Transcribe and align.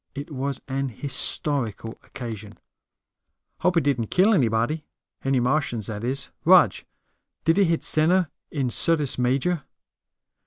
It 0.15 0.31
was 0.31 0.59
an 0.67 0.89
historical 0.89 1.99
occasion. 2.03 2.57
"Hope 3.59 3.77
it 3.77 3.83
didn't 3.83 4.07
kill 4.07 4.33
anybody. 4.33 4.83
Any 5.23 5.39
Martians, 5.39 5.85
that 5.85 6.03
is. 6.03 6.31
Rog, 6.43 6.73
did 7.45 7.59
it 7.59 7.65
hit 7.65 7.81
dead 7.81 7.83
center 7.83 8.31
in 8.49 8.71
Syrtis 8.71 9.19
Major?" 9.19 9.61